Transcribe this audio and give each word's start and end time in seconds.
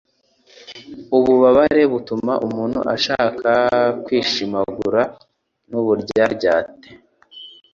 Ububabare 1.17 1.83
butuma 1.93 2.33
umuntu 2.47 2.79
ashaka 2.95 3.51
kwishimagura 4.03 5.01
n' 5.69 5.77
uburyaryate 5.79 6.89